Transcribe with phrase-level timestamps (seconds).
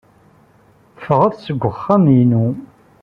[1.01, 2.45] Ffɣet seg wexxam-inu!